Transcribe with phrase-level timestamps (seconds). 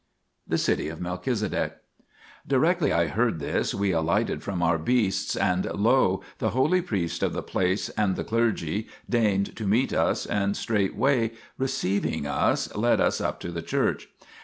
[0.47, 1.73] THE CITY OF MELCHIZEDEK
[2.47, 6.23] Directly I heard this, we alighted from our beasts, and lo!
[6.39, 11.33] the holy priest of the place and the clergy deigned to meet us, and straightway
[11.59, 14.07] receiving us led us up to the church.